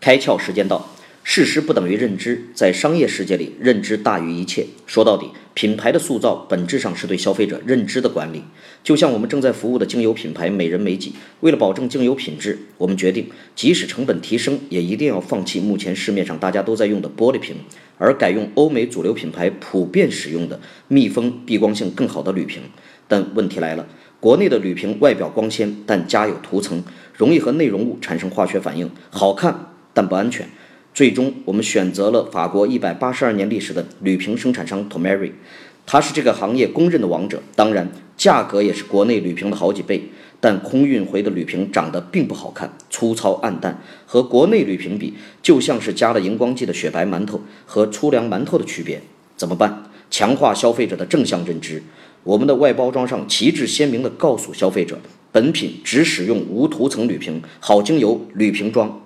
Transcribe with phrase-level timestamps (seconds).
[0.00, 4.66] 开窍时间到，事实不等于认知，在商业世界里，认知大于一切。
[4.86, 8.42] 说到底，品牌的塑造本质上是对消费者认知的管理。
[8.82, 17.56] 就像我们正在服务的精油品牌美人美己，为了保证精油品质，我们决定即使成本提升，也一定要放弃目前市面上大家都在用的玻璃瓶，
[17.98, 20.58] 而改用欧美主流品牌普遍使用的
[20.88, 22.62] 密封、避光性更好的铝瓶。
[23.06, 23.86] 但问题来了，
[24.18, 26.82] 国内的铝瓶外表光鲜，但加有涂层，
[27.14, 29.69] 容易和内容物产生化学反应，好看。
[29.92, 30.48] 但不安全，
[30.94, 35.32] 最终我们选择了法国一百八十二年历史的铝瓶生产商 Tomery，
[35.86, 40.10] 它是这个行业公认的王者，当然价格也是国内铝瓶的好几倍。
[40.42, 49.02] 但空运回的铝瓶长得并不好看，粗糙暗淡，和国内铝瓶比，就像是加了荧光剂的雪白馒头和粗粮馒头的区别。
[49.36, 49.82] 怎么办？
[50.10, 51.82] 强化消费者的正向认知，
[52.24, 54.98] 我们的外包装上旗帜鲜明地告诉消费者，
[55.30, 59.02] 本品只使用无涂层铝瓶，好精油铝瓶装。